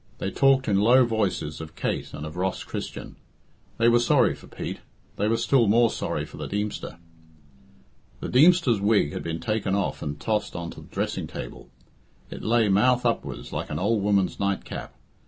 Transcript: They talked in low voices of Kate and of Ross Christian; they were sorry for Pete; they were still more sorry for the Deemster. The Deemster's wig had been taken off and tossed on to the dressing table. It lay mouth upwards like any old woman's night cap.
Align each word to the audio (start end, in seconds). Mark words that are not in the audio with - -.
They 0.17 0.31
talked 0.31 0.67
in 0.67 0.79
low 0.81 1.05
voices 1.05 1.61
of 1.61 1.75
Kate 1.75 2.11
and 2.11 2.25
of 2.25 2.35
Ross 2.35 2.63
Christian; 2.63 3.17
they 3.77 3.87
were 3.87 3.99
sorry 3.99 4.33
for 4.33 4.47
Pete; 4.47 4.79
they 5.17 5.27
were 5.27 5.37
still 5.37 5.67
more 5.67 5.91
sorry 5.91 6.25
for 6.25 6.37
the 6.37 6.47
Deemster. 6.47 6.97
The 8.19 8.27
Deemster's 8.29 8.81
wig 8.81 9.13
had 9.13 9.21
been 9.21 9.39
taken 9.39 9.75
off 9.75 10.01
and 10.01 10.19
tossed 10.19 10.55
on 10.55 10.71
to 10.71 10.81
the 10.81 10.87
dressing 10.87 11.27
table. 11.27 11.69
It 12.31 12.41
lay 12.41 12.67
mouth 12.67 13.05
upwards 13.05 13.53
like 13.53 13.69
any 13.69 13.79
old 13.79 14.01
woman's 14.01 14.39
night 14.39 14.65
cap. 14.65 14.95